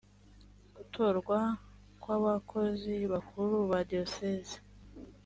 [0.75, 1.39] gutorwa
[2.01, 4.57] kw abakozi bakuru ba diyosezi